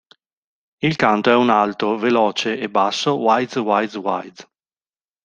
Il 0.79 0.95
canto 0.95 1.29
è 1.29 1.35
un 1.35 1.51
alto, 1.51 1.95
veloce 1.95 2.57
e 2.57 2.71
basso 2.71 3.19
"wize-wize-wize". 3.19 4.47